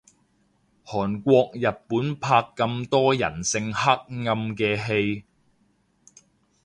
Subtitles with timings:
[0.83, 5.25] 韓國日本拍咁多人性黑暗嘅戲